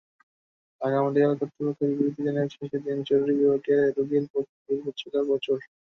[0.81, 4.23] Dhaka medical কর্তৃপক্ষ বিবৃতিতে জানিয়েছে, সেদিন জরুরি বিভাগে রোগীর
[4.65, 5.57] ভিড় ছিল প্রচুর।